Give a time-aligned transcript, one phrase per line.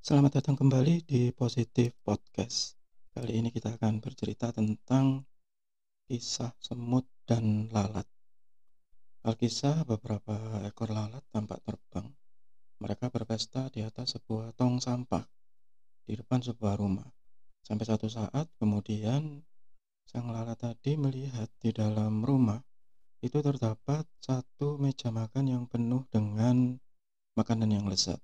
[0.00, 2.72] Selamat datang kembali di Positif Podcast.
[3.12, 5.28] Kali ini kita akan bercerita tentang
[6.08, 8.08] kisah semut dan lalat.
[9.28, 12.08] Alkisah beberapa ekor lalat tampak terbang.
[12.80, 15.20] Mereka berpesta di atas sebuah tong sampah
[16.08, 17.04] di depan sebuah rumah.
[17.60, 19.44] Sampai satu saat kemudian
[20.08, 22.64] sang lalat tadi melihat di dalam rumah
[23.20, 26.80] itu terdapat satu meja makan yang penuh dengan
[27.36, 28.16] makanan yang lezat.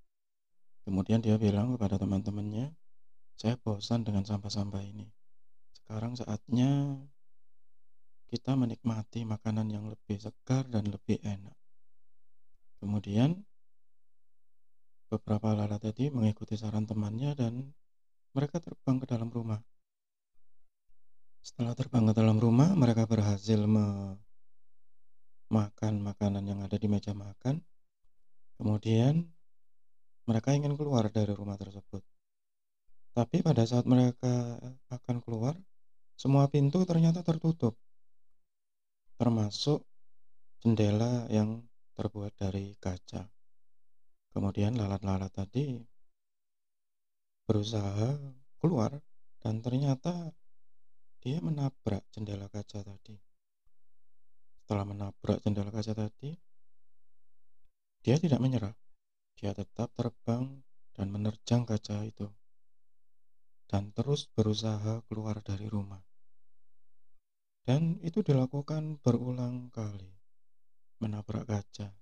[0.87, 2.71] Kemudian dia bilang kepada teman-temannya,
[3.35, 5.11] saya bosan dengan sampah-sampah ini.
[5.75, 7.03] Sekarang saatnya
[8.31, 11.59] kita menikmati makanan yang lebih segar dan lebih enak.
[12.79, 13.43] Kemudian
[15.11, 17.75] beberapa lalat tadi mengikuti saran temannya dan
[18.31, 19.59] mereka terbang ke dalam rumah.
[21.43, 24.35] Setelah terbang ke dalam rumah, mereka berhasil memakan
[26.03, 27.63] makanan yang ada di meja makan.
[28.59, 29.36] Kemudian
[30.27, 32.03] mereka ingin keluar dari rumah tersebut.
[33.17, 34.61] Tapi pada saat mereka
[34.93, 35.57] akan keluar,
[36.19, 37.79] semua pintu ternyata tertutup.
[39.17, 39.81] Termasuk
[40.61, 41.65] jendela yang
[41.97, 43.25] terbuat dari kaca.
[44.37, 45.81] Kemudian lalat-lalat tadi
[47.49, 48.21] berusaha
[48.61, 48.93] keluar
[49.41, 50.35] dan ternyata
[51.25, 53.17] dia menabrak jendela kaca tadi.
[54.61, 56.37] Setelah menabrak jendela kaca tadi,
[58.05, 58.75] dia tidak menyerah.
[59.37, 60.65] Dia tetap terbang
[60.97, 62.25] dan menerjang kaca itu,
[63.69, 66.01] dan terus berusaha keluar dari rumah.
[67.69, 70.09] Dan itu dilakukan berulang kali,
[71.05, 71.93] menabrak kaca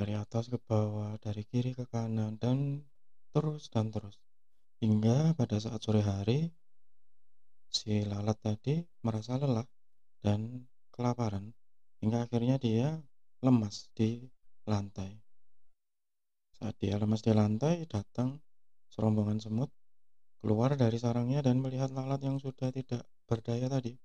[0.00, 2.86] dari atas ke bawah, dari kiri ke kanan, dan
[3.36, 4.16] terus dan terus.
[4.80, 6.48] Hingga pada saat sore hari,
[7.68, 9.68] si lalat tadi merasa lelah
[10.24, 10.64] dan
[10.94, 11.52] kelaparan,
[12.00, 12.96] hingga akhirnya dia
[13.44, 14.24] lemas di
[14.64, 15.29] lantai.
[16.60, 18.36] Saat dia lemas di lantai, datang
[18.92, 19.72] serombongan semut
[20.44, 23.96] keluar dari sarangnya dan melihat lalat yang sudah tidak berdaya tadi.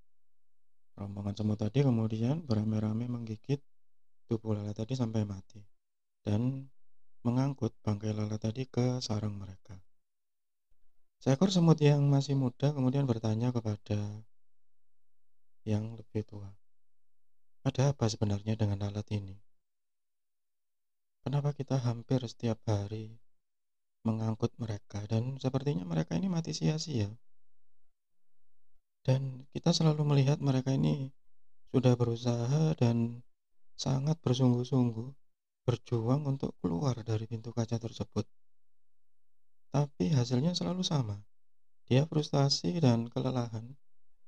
[0.96, 3.60] Rombongan semut tadi kemudian beramai-ramai menggigit
[4.32, 5.60] tubuh lalat tadi sampai mati
[6.24, 6.72] dan
[7.28, 9.76] mengangkut bangkai lalat tadi ke sarang mereka.
[11.20, 14.24] Seekor semut yang masih muda kemudian bertanya kepada
[15.68, 16.56] yang lebih tua,
[17.68, 19.36] "Ada apa sebenarnya dengan lalat ini?"
[21.26, 23.18] Kenapa kita hampir setiap hari
[24.06, 27.10] mengangkut mereka dan sepertinya mereka ini mati sia-sia.
[29.02, 31.10] Dan kita selalu melihat mereka ini
[31.74, 33.26] sudah berusaha dan
[33.74, 35.10] sangat bersungguh-sungguh
[35.66, 38.30] berjuang untuk keluar dari pintu kaca tersebut.
[39.74, 41.26] Tapi hasilnya selalu sama.
[41.90, 43.74] Dia frustasi dan kelelahan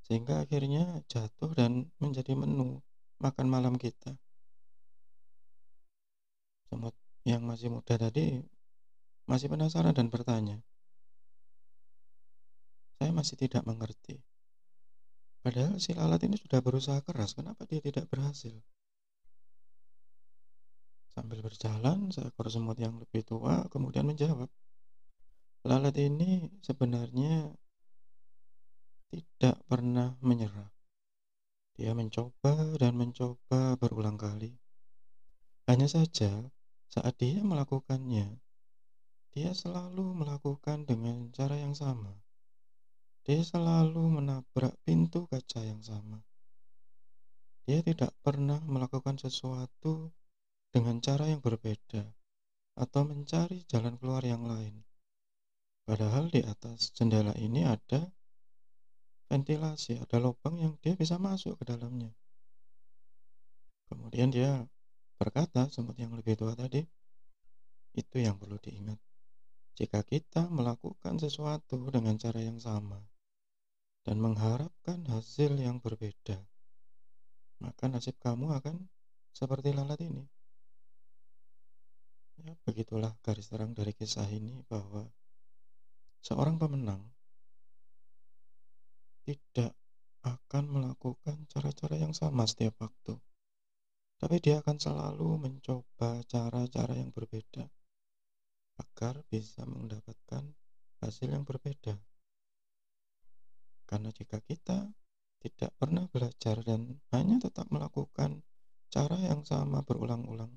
[0.01, 2.81] sehingga akhirnya jatuh dan menjadi menu
[3.21, 4.17] makan malam kita
[6.67, 6.95] semut
[7.27, 8.43] yang masih muda tadi
[9.27, 10.63] masih penasaran dan bertanya.
[12.97, 14.23] Saya masih tidak mengerti.
[15.43, 18.55] Padahal si lalat ini sudah berusaha keras, kenapa dia tidak berhasil?
[21.11, 24.49] Sambil berjalan, seekor semut yang lebih tua kemudian menjawab,
[25.67, 27.51] Lalat ini sebenarnya
[29.11, 30.71] tidak pernah menyerah.
[31.75, 34.55] Dia mencoba dan mencoba berulang kali.
[35.67, 36.47] Hanya saja,
[36.87, 38.39] saat dia melakukannya,
[39.35, 42.15] dia selalu melakukan dengan cara yang sama.
[43.27, 46.23] Dia selalu menabrak pintu kaca yang sama.
[47.67, 50.15] Dia tidak pernah melakukan sesuatu
[50.71, 52.07] dengan cara yang berbeda
[52.79, 54.79] atau mencari jalan keluar yang lain.
[55.83, 58.07] Padahal di atas jendela ini ada
[59.27, 62.15] ventilasi, ada lubang yang dia bisa masuk ke dalamnya.
[63.91, 64.63] Kemudian dia
[65.17, 66.85] Berkata semut yang lebih tua tadi,
[67.97, 69.01] itu yang perlu diingat.
[69.73, 73.01] Jika kita melakukan sesuatu dengan cara yang sama
[74.05, 76.37] dan mengharapkan hasil yang berbeda,
[77.61, 78.85] maka nasib kamu akan
[79.33, 80.25] seperti lalat ini.
[82.37, 85.09] Ya, begitulah garis terang dari kisah ini bahwa
[86.21, 87.01] seorang pemenang
[89.25, 89.73] tidak
[90.21, 93.17] akan melakukan cara-cara yang sama setiap waktu
[94.27, 97.63] tapi dia akan selalu mencoba cara-cara yang berbeda
[98.75, 100.51] agar bisa mendapatkan
[100.99, 101.95] hasil yang berbeda.
[103.87, 104.91] Karena jika kita
[105.39, 108.43] tidak pernah belajar dan hanya tetap melakukan
[108.91, 110.51] cara yang sama berulang-ulang,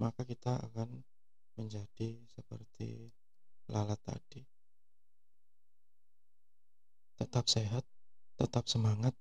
[0.00, 1.04] maka kita akan
[1.60, 3.12] menjadi seperti
[3.68, 4.48] lalat tadi.
[7.20, 7.84] Tetap sehat,
[8.40, 9.12] tetap semangat,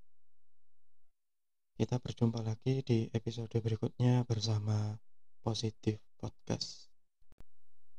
[1.77, 4.97] kita berjumpa lagi di episode berikutnya bersama
[5.45, 6.89] Positif Podcast.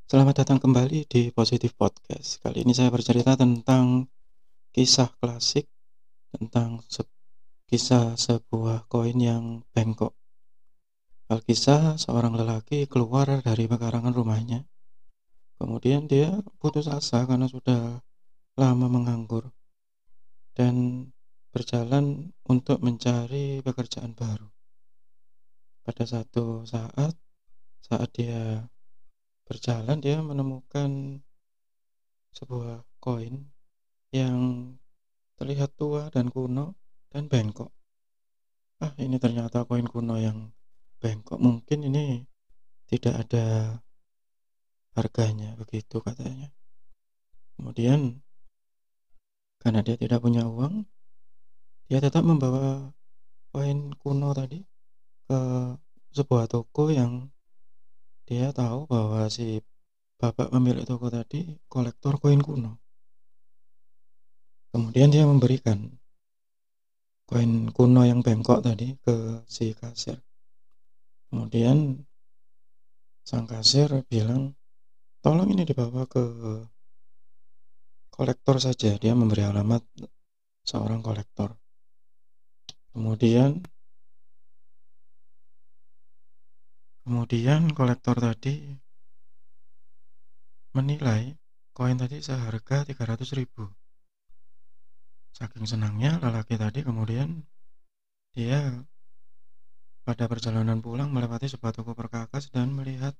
[0.03, 2.43] Selamat datang kembali di Positif Podcast.
[2.43, 4.11] Kali ini saya bercerita tentang
[4.75, 5.71] kisah klasik
[6.35, 7.07] tentang se
[7.71, 10.11] kisah sebuah koin yang bengkok.
[11.31, 14.67] Alkisah seorang lelaki keluar dari pekarangan rumahnya.
[15.55, 18.03] Kemudian dia putus asa karena sudah
[18.59, 19.55] lama menganggur
[20.51, 21.07] dan
[21.49, 24.49] berjalan untuk mencari pekerjaan baru.
[25.81, 27.17] Pada satu saat,
[27.81, 28.69] saat dia
[29.49, 31.21] berjalan dia menemukan
[32.37, 33.49] sebuah koin
[34.13, 34.37] yang
[35.41, 36.77] terlihat tua dan kuno
[37.09, 37.73] dan bengkok.
[38.79, 40.53] Ah, ini ternyata koin kuno yang
[41.01, 41.41] bengkok.
[41.41, 42.21] Mungkin ini
[42.85, 43.45] tidak ada
[44.93, 46.53] harganya begitu katanya.
[47.57, 48.21] Kemudian
[49.59, 50.87] karena dia tidak punya uang,
[51.89, 52.93] dia tetap membawa
[53.49, 54.61] koin kuno tadi
[55.25, 55.39] ke
[56.13, 57.33] sebuah toko yang
[58.29, 59.57] dia tahu bahwa si
[60.21, 62.77] bapak pemilik toko tadi kolektor koin kuno.
[64.69, 65.89] Kemudian dia memberikan
[67.25, 70.21] koin kuno yang bengkok tadi ke si kasir.
[71.33, 72.05] Kemudian
[73.25, 74.53] sang kasir bilang,
[75.25, 76.21] tolong ini dibawa ke
[78.13, 78.97] kolektor saja.
[78.97, 79.81] Dia memberi alamat
[80.65, 81.53] seorang kolektor.
[82.99, 83.63] Kemudian
[87.07, 88.75] Kemudian kolektor tadi
[90.75, 91.31] menilai
[91.71, 93.71] koin tadi seharga 300 ribu.
[95.31, 97.47] Saking senangnya lelaki tadi kemudian
[98.35, 98.83] dia
[100.03, 103.15] pada perjalanan pulang melewati sebuah toko perkakas dan melihat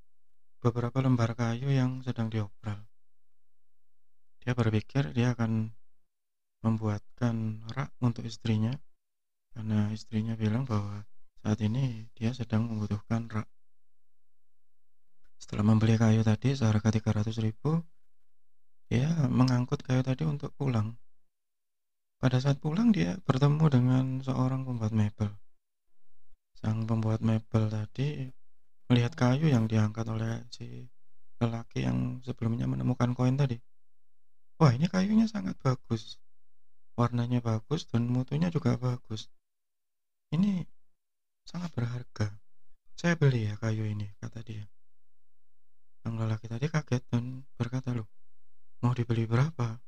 [0.60, 2.84] beberapa lembar kayu yang sedang diopral.
[4.44, 5.72] Dia berpikir dia akan
[6.68, 8.76] membuatkan rak untuk istrinya
[9.54, 11.06] karena istrinya bilang bahwa
[11.40, 13.48] saat ini dia sedang membutuhkan rak.
[15.40, 17.80] Setelah membeli kayu tadi seharga 300 ribu,
[18.92, 21.00] dia mengangkut kayu tadi untuk pulang.
[22.20, 25.32] Pada saat pulang dia bertemu dengan seorang pembuat mebel.
[26.60, 28.28] Sang pembuat mebel tadi
[28.92, 30.84] melihat kayu yang diangkat oleh si
[31.40, 33.56] lelaki yang sebelumnya menemukan koin tadi.
[34.60, 36.20] Wah ini kayunya sangat bagus.
[37.00, 39.32] Warnanya bagus dan mutunya juga bagus.
[40.30, 40.62] Ini
[41.42, 42.38] sangat berharga.
[42.94, 44.62] Saya beli ya kayu ini, kata dia.
[46.06, 48.06] Sang lelaki tadi kaget dan berkata, loh,
[48.86, 49.82] mau dibeli berapa?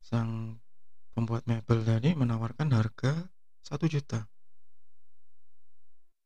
[0.00, 0.56] Sang
[1.12, 3.28] pembuat mebel tadi menawarkan harga
[3.60, 4.24] satu juta.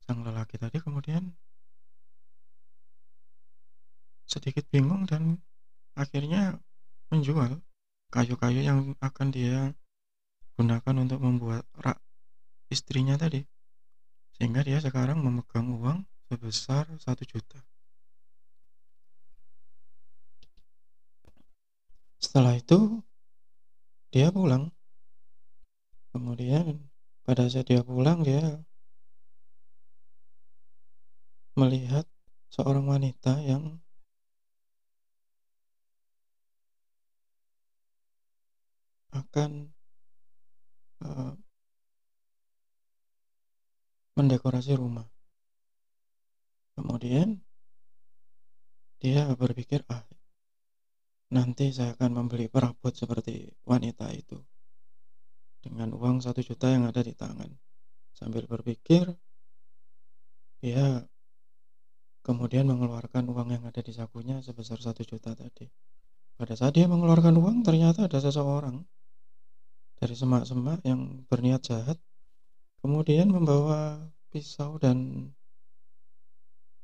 [0.07, 1.35] Sang lelaki tadi kemudian
[4.31, 5.43] sedikit bingung dan
[5.99, 6.62] akhirnya
[7.11, 7.59] menjual
[8.15, 9.75] kayu-kayu yang akan dia
[10.55, 11.99] gunakan untuk membuat rak
[12.71, 13.43] istrinya tadi.
[14.39, 17.61] Sehingga dia sekarang memegang uang sebesar satu juta.
[22.23, 23.03] Setelah itu
[24.15, 24.71] dia pulang.
[26.15, 26.91] Kemudian
[27.27, 28.63] pada saat dia pulang dia
[31.59, 32.07] melihat
[32.51, 33.79] seorang wanita yang
[39.11, 39.75] akan
[41.03, 41.35] uh,
[44.21, 45.09] mendekorasi rumah.
[46.77, 47.41] Kemudian
[49.01, 50.05] dia berpikir, ah
[51.31, 54.35] Nanti saya akan membeli perabot seperti wanita itu
[55.62, 57.55] dengan uang satu juta yang ada di tangan.
[58.11, 59.07] Sambil berpikir,
[60.59, 61.07] dia
[62.27, 65.71] kemudian mengeluarkan uang yang ada di sakunya sebesar satu juta tadi.
[66.35, 68.83] Pada saat dia mengeluarkan uang, ternyata ada seseorang
[70.03, 72.03] dari semak-semak yang berniat jahat,
[72.81, 74.01] kemudian membawa
[74.33, 75.29] pisau dan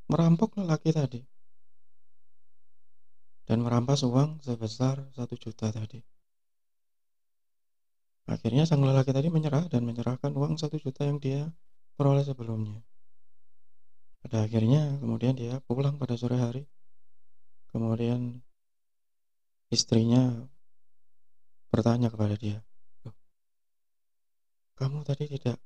[0.07, 1.21] merampok lelaki tadi
[3.47, 6.03] dan merampas uang sebesar satu juta tadi.
[8.26, 11.47] Akhirnya sang lelaki tadi menyerah dan menyerahkan uang satu juta yang dia
[11.95, 12.83] peroleh sebelumnya.
[14.19, 16.67] Pada akhirnya kemudian dia pulang pada sore hari.
[17.71, 18.43] Kemudian
[19.71, 20.49] istrinya
[21.71, 22.65] bertanya kepada dia,
[24.81, 25.61] kamu tadi tidak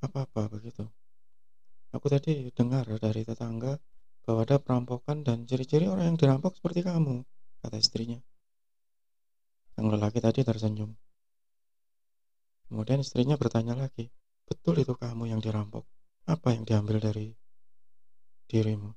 [0.00, 0.88] apa-apa begitu.
[1.90, 3.76] Aku tadi dengar dari tetangga
[4.24, 7.24] bahwa ada perampokan dan ciri-ciri orang yang dirampok seperti kamu,
[7.64, 8.20] kata istrinya.
[9.74, 10.92] Yang lelaki tadi tersenyum.
[12.70, 14.06] Kemudian istrinya bertanya lagi,
[14.46, 15.82] betul itu kamu yang dirampok?
[16.30, 17.34] Apa yang diambil dari
[18.46, 18.94] dirimu?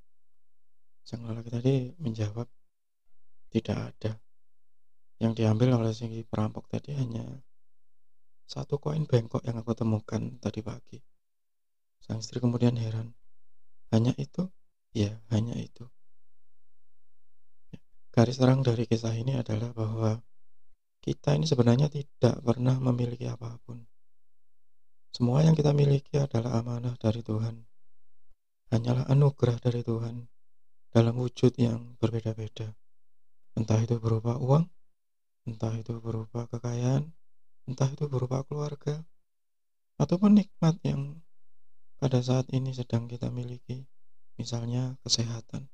[1.01, 2.45] Sang lelaki tadi menjawab,
[3.49, 4.13] tidak ada.
[5.17, 7.25] Yang diambil oleh si perampok tadi hanya
[8.47, 10.99] satu koin bengkok yang aku temukan tadi pagi.
[12.03, 13.15] Sang istri kemudian heran,
[13.93, 14.47] hanya itu?
[14.93, 15.89] Ya, hanya itu.
[18.13, 20.21] garis terang dari kisah ini adalah bahwa
[21.01, 23.81] kita ini sebenarnya tidak pernah memiliki apa pun.
[25.13, 27.65] Semua yang kita miliki adalah amanah dari Tuhan.
[28.73, 30.29] Hanyalah anugerah dari Tuhan
[30.93, 32.73] dalam wujud yang berbeda-beda.
[33.53, 34.65] Entah itu berupa uang,
[35.45, 37.12] entah itu berupa kekayaan,
[37.73, 39.01] entah itu berupa keluarga,
[39.97, 41.17] ataupun nikmat yang
[41.97, 43.89] pada saat ini sedang kita miliki,
[44.37, 45.73] misalnya kesehatan.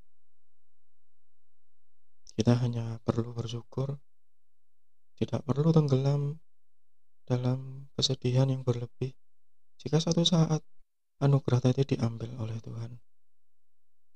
[2.32, 4.00] Kita hanya perlu bersyukur,
[5.20, 6.40] tidak perlu tenggelam
[7.28, 9.12] dalam kesedihan yang berlebih.
[9.76, 10.64] Jika suatu saat
[11.20, 12.96] anugerah tadi diambil oleh Tuhan,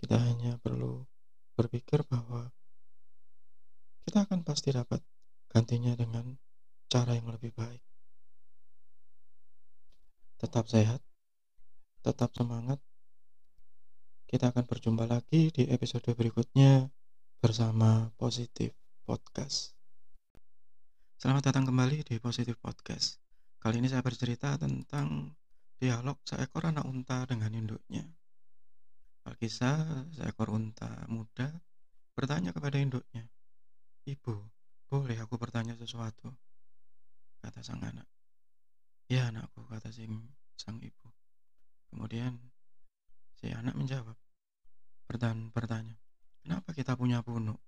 [0.00, 1.04] kita hanya perlu
[1.52, 2.48] berpikir bahwa
[4.08, 5.04] kita akan pasti dapat
[5.52, 6.36] gantinya dengan
[6.88, 7.82] cara yang lebih baik.
[10.38, 11.00] Tetap sehat,
[12.04, 12.80] tetap semangat.
[14.28, 16.90] Kita akan berjumpa lagi di episode berikutnya
[17.38, 18.74] bersama Positif
[19.06, 19.76] Podcast.
[21.16, 23.22] Selamat datang kembali di Positif Podcast.
[23.62, 25.32] Kali ini saya bercerita tentang
[25.80, 28.04] dialog seekor anak unta dengan induknya.
[29.24, 31.48] Alkisah seekor unta muda
[32.12, 33.24] bertanya kepada induknya,
[34.04, 34.36] Ibu,
[34.92, 36.28] boleh aku bertanya sesuatu?
[37.44, 38.08] Kata sang anak.
[39.04, 39.92] Ya anakku, kata
[40.56, 41.08] sang ibu.
[41.92, 42.40] Kemudian
[43.36, 44.16] si anak menjawab
[45.04, 45.94] bertanya, bertanya
[46.40, 47.60] kenapa kita punya punuk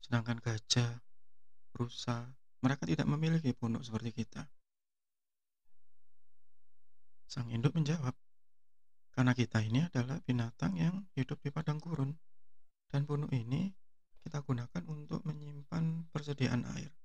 [0.00, 1.04] sedangkan gajah,
[1.76, 2.32] rusa,
[2.64, 4.48] mereka tidak memiliki punuk seperti kita.
[7.28, 8.16] Sang induk menjawab,
[9.12, 12.16] karena kita ini adalah binatang yang hidup di padang gurun
[12.88, 13.76] dan punuk ini
[14.24, 16.99] kita gunakan untuk menyimpan persediaan air.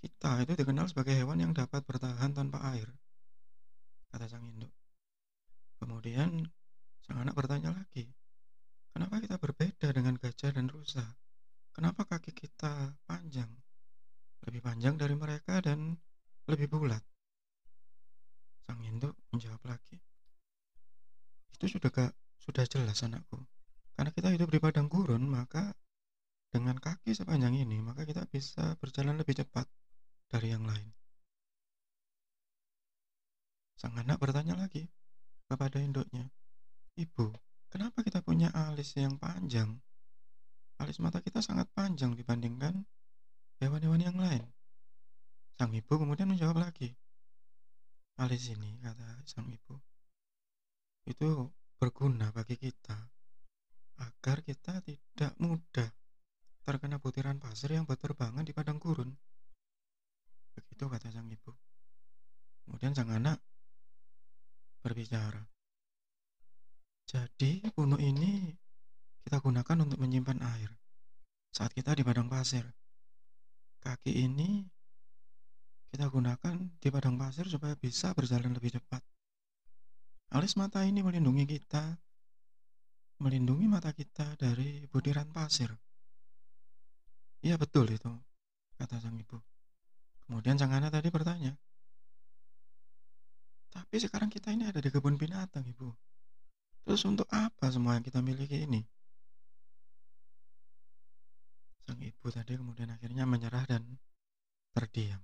[0.00, 2.88] Kita itu dikenal sebagai hewan yang dapat bertahan tanpa air,
[4.08, 4.72] kata sang induk.
[5.76, 6.40] Kemudian
[7.04, 8.08] sang anak bertanya lagi,
[8.96, 11.04] kenapa kita berbeda dengan gajah dan rusa?
[11.76, 13.52] Kenapa kaki kita panjang?
[14.48, 15.92] Lebih panjang dari mereka dan
[16.48, 17.04] lebih bulat.
[18.64, 20.00] Sang induk menjawab lagi,
[21.60, 23.36] itu sudah gak, sudah jelas anakku.
[23.92, 25.76] Karena kita hidup di padang gurun, maka
[26.48, 29.68] dengan kaki sepanjang ini, maka kita bisa berjalan lebih cepat
[30.30, 30.88] dari yang lain.
[33.74, 34.86] Sang anak bertanya lagi,
[35.50, 36.30] kepada induknya.
[36.94, 37.34] Ibu,
[37.72, 39.74] kenapa kita punya alis yang panjang?
[40.78, 42.86] Alis mata kita sangat panjang dibandingkan
[43.58, 44.46] hewan-hewan yang lain.
[45.58, 46.94] Sang ibu kemudian menjawab lagi.
[48.20, 49.80] Alis ini, kata sang ibu,
[51.08, 51.48] itu
[51.80, 52.96] berguna bagi kita
[54.00, 55.88] agar kita tidak mudah
[56.64, 59.08] terkena butiran pasir yang berterbangan di padang gurun.
[60.54, 61.52] Begitu kata sang ibu.
[62.64, 63.38] Kemudian sang anak
[64.80, 65.44] berbicara.
[67.10, 68.54] Jadi gunung ini
[69.26, 70.70] kita gunakan untuk menyimpan air
[71.50, 72.62] saat kita di padang pasir.
[73.82, 74.62] Kaki ini
[75.90, 79.02] kita gunakan di padang pasir supaya bisa berjalan lebih cepat.
[80.30, 81.98] Alis mata ini melindungi kita,
[83.18, 85.74] melindungi mata kita dari butiran pasir.
[87.42, 88.12] Iya betul itu,
[88.78, 89.49] kata sang ibu.
[90.30, 91.58] Kemudian sang anak tadi bertanya,
[93.74, 95.90] tapi sekarang kita ini ada di kebun binatang, Ibu.
[96.86, 98.82] Terus untuk apa semua yang kita miliki ini?
[101.86, 103.82] Sang ibu tadi kemudian akhirnya menyerah dan
[104.70, 105.22] terdiam.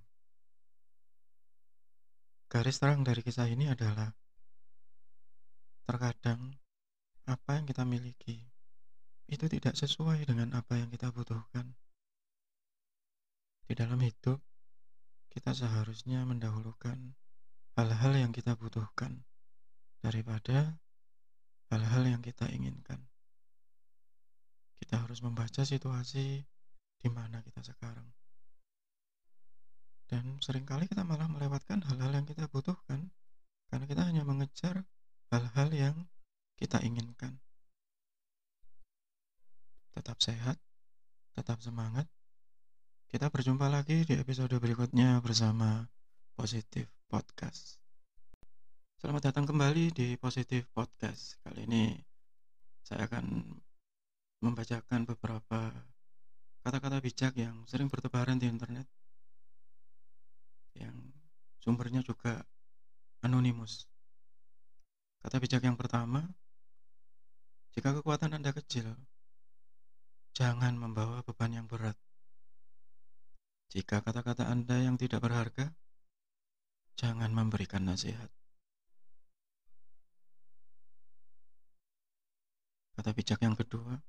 [2.46, 4.10] Garis terang dari kisah ini adalah
[5.86, 6.54] terkadang
[7.26, 8.42] apa yang kita miliki
[9.26, 11.74] itu tidak sesuai dengan apa yang kita butuhkan.
[13.66, 14.38] Di dalam hidup,
[15.36, 16.96] kita seharusnya mendahulukan
[17.76, 19.20] hal-hal yang kita butuhkan
[20.00, 20.80] daripada
[21.68, 23.04] hal-hal yang kita inginkan.
[24.80, 26.40] Kita harus membaca situasi
[26.96, 28.08] di mana kita sekarang.
[30.08, 33.12] Dan sering kali kita malah melewatkan hal-hal yang kita butuhkan
[33.68, 34.88] karena kita hanya mengejar
[35.28, 35.96] hal-hal yang
[36.56, 37.36] kita inginkan.
[39.92, 40.56] Tetap sehat,
[41.36, 42.08] tetap semangat.
[43.16, 45.88] Kita berjumpa lagi di episode berikutnya bersama
[46.36, 47.80] Positif Podcast.
[49.00, 51.40] Selamat datang kembali di Positif Podcast.
[51.40, 51.96] Kali ini
[52.84, 53.56] saya akan
[54.44, 55.72] membacakan beberapa
[56.60, 58.84] kata-kata bijak yang sering bertebaran di internet
[60.76, 60.92] yang
[61.64, 62.44] sumbernya juga
[63.24, 63.88] anonimus.
[65.24, 66.20] Kata bijak yang pertama,
[67.72, 68.92] jika kekuatan Anda kecil,
[70.36, 71.96] jangan membawa beban yang berat.
[73.72, 75.74] Jika kata-kata Anda yang tidak berharga,
[76.96, 78.30] jangan memberikan nasihat.
[82.96, 84.00] Kata bijak yang kedua,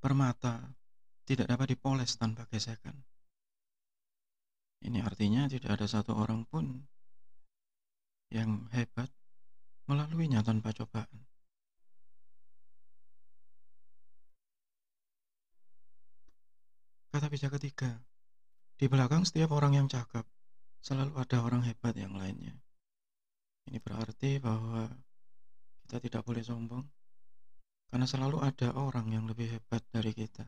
[0.00, 0.72] permata
[1.28, 2.96] tidak dapat dipoles tanpa gesekan.
[4.84, 6.84] Ini artinya tidak ada satu orang pun
[8.28, 9.08] yang hebat
[9.88, 11.23] melaluinya tanpa cobaan.
[17.14, 17.94] Kata bijak ketiga,
[18.74, 20.26] di belakang setiap orang yang cakap,
[20.82, 22.58] selalu ada orang hebat yang lainnya.
[23.70, 24.90] Ini berarti bahwa
[25.86, 26.82] kita tidak boleh sombong,
[27.86, 30.42] karena selalu ada orang yang lebih hebat dari kita.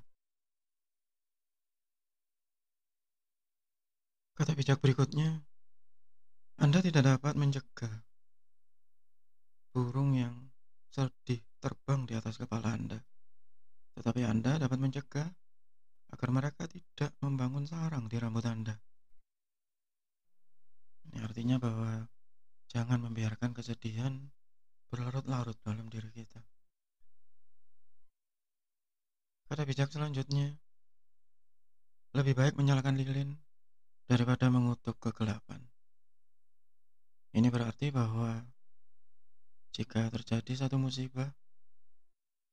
[4.35, 5.39] Kata bijak berikutnya,
[6.59, 7.95] Anda tidak dapat mencegah
[9.71, 10.51] burung yang
[10.91, 12.99] sedih terbang di atas kepala Anda.
[13.95, 15.31] Tetapi Anda dapat mencegah
[16.11, 18.79] agar mereka tidak membangun sarang di rambut Anda.
[21.11, 22.07] Ini artinya bahwa
[22.71, 24.31] jangan membiarkan kesedihan
[24.91, 26.43] berlarut-larut dalam diri kita.
[29.47, 30.59] Kata bijak selanjutnya,
[32.15, 33.39] lebih baik menyalakan lilin
[34.11, 35.63] daripada mengutuk kegelapan.
[37.31, 38.43] Ini berarti bahwa
[39.77, 41.31] jika terjadi satu musibah,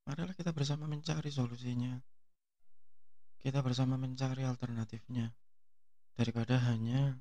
[0.06, 1.98] marilah kita bersama mencari solusinya
[3.44, 5.28] kita bersama mencari alternatifnya
[6.16, 7.20] daripada hanya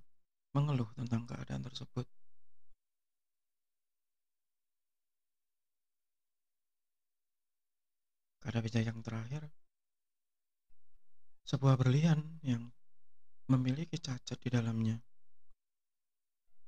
[0.54, 2.06] mengeluh tentang keadaan tersebut.
[8.38, 9.50] Kata bijak yang terakhir,
[11.42, 12.70] sebuah berlian yang
[13.50, 15.02] memiliki cacat di dalamnya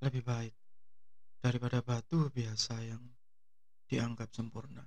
[0.02, 0.54] lebih baik
[1.38, 3.02] daripada batu biasa yang
[3.87, 4.82] dianggap sempurna.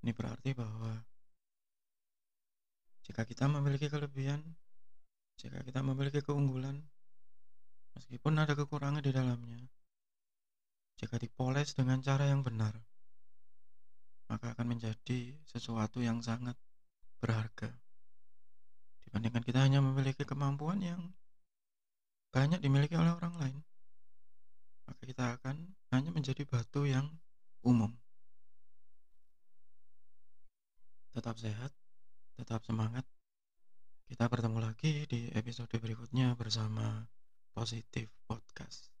[0.00, 1.17] Ini berarti bahwa
[3.08, 4.44] jika kita memiliki kelebihan,
[5.40, 6.76] jika kita memiliki keunggulan,
[7.96, 9.64] meskipun ada kekurangan di dalamnya,
[11.00, 12.76] jika dipoles dengan cara yang benar,
[14.28, 16.52] maka akan menjadi sesuatu yang sangat
[17.16, 17.72] berharga.
[19.08, 21.00] Dibandingkan kita hanya memiliki kemampuan yang
[22.28, 23.58] banyak dimiliki oleh orang lain,
[24.84, 27.08] maka kita akan hanya menjadi batu yang
[27.64, 27.88] umum.
[31.16, 31.72] Tetap sehat,
[32.38, 33.02] tetap semangat.
[34.06, 37.02] Kita bertemu lagi di episode berikutnya bersama
[37.50, 38.97] Positif Podcast.